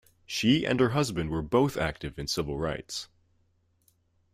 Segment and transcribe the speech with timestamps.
[0.25, 3.07] She and her husband were both active in civil rights.